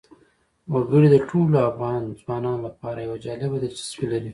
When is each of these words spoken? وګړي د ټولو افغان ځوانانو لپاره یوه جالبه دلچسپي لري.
وګړي 0.73 1.07
د 1.11 1.17
ټولو 1.29 1.55
افغان 1.69 2.01
ځوانانو 2.21 2.65
لپاره 2.67 2.99
یوه 3.07 3.17
جالبه 3.25 3.57
دلچسپي 3.59 4.05
لري. 4.11 4.29